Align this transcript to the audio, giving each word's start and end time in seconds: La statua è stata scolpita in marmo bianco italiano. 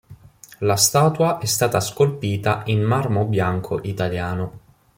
La 0.61 0.77
statua 0.77 1.37
è 1.37 1.45
stata 1.45 1.79
scolpita 1.79 2.63
in 2.65 2.81
marmo 2.81 3.25
bianco 3.25 3.81
italiano. 3.83 4.59